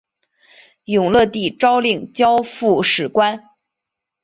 [0.85, 3.43] 永乐帝诏令交付史官。